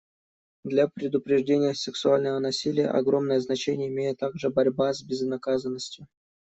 [0.63, 6.07] Для предупреждения сексуального насилия огромное значение имеет также борьба с безнаказанностью.